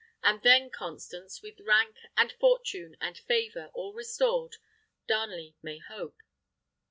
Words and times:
And 0.23 0.41
then, 0.41 0.71
Constance, 0.71 1.43
with 1.43 1.59
rank, 1.59 1.95
and 2.17 2.31
fortune, 2.31 2.97
and 2.99 3.19
favour, 3.19 3.69
all 3.75 3.93
restored, 3.93 4.55
Darnley 5.05 5.55
may 5.61 5.77
hope." 5.77 6.17